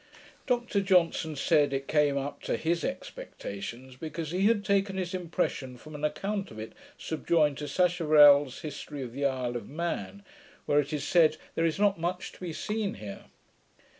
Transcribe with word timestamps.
Dr 0.47 0.81
Johnson 0.81 1.35
said, 1.35 1.71
it 1.73 1.87
came 1.87 2.17
up 2.17 2.41
to 2.41 2.57
his 2.57 2.83
expectations, 2.83 3.95
because 3.95 4.31
he 4.31 4.47
had 4.47 4.65
taken 4.65 4.97
his 4.97 5.13
impression 5.13 5.77
from 5.77 5.93
an 5.93 6.03
account 6.03 6.49
of 6.49 6.57
it 6.57 6.73
subjoined 6.97 7.59
to 7.59 7.67
Sacheverel's 7.67 8.61
History 8.61 9.03
of 9.03 9.13
the 9.13 9.25
Isle 9.25 9.55
of 9.55 9.69
Man, 9.69 10.23
where 10.65 10.79
it 10.79 10.91
is 10.91 11.07
said, 11.07 11.37
there 11.53 11.65
is 11.65 11.77
not 11.77 11.99
much 11.99 12.31
to 12.31 12.39
be 12.39 12.51
seen 12.51 12.95
here. 12.95 13.25